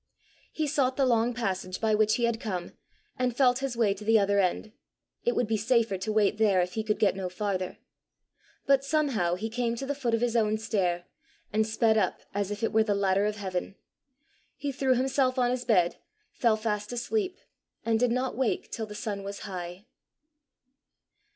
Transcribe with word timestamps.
He 0.51 0.65
sought 0.65 0.97
the 0.97 1.05
long 1.05 1.31
passage 1.35 1.79
by 1.79 1.93
which 1.93 2.15
he 2.15 2.23
had 2.23 2.39
come, 2.39 2.73
and 3.19 3.35
felt 3.37 3.59
his 3.59 3.77
way 3.77 3.93
to 3.93 4.03
the 4.03 4.17
other 4.17 4.39
end: 4.39 4.71
it 5.25 5.35
would 5.35 5.45
be 5.45 5.57
safer 5.57 5.95
to 5.99 6.11
wait 6.11 6.39
there 6.39 6.59
if 6.59 6.73
he 6.73 6.83
could 6.83 6.97
get 6.97 7.15
no 7.15 7.29
farther. 7.29 7.77
But 8.65 8.83
somehow 8.83 9.35
he 9.35 9.47
came 9.47 9.75
to 9.75 9.85
the 9.85 9.93
foot 9.93 10.15
of 10.15 10.21
his 10.21 10.35
own 10.35 10.57
stair, 10.57 11.05
and 11.53 11.67
sped 11.67 11.99
up 11.99 12.21
as 12.33 12.49
if 12.49 12.63
it 12.63 12.73
were 12.73 12.81
the 12.81 12.95
ladder 12.95 13.27
of 13.27 13.35
heaven. 13.35 13.75
He 14.55 14.71
threw 14.71 14.95
himself 14.95 15.37
on 15.37 15.51
his 15.51 15.65
bed, 15.65 15.97
fell 16.33 16.57
fast 16.57 16.91
asleep, 16.91 17.37
and 17.85 17.99
did 17.99 18.09
not 18.09 18.35
wake 18.35 18.71
till 18.71 18.87
the 18.87 18.95
sun 18.95 19.21
was 19.21 19.41
high. 19.41 19.85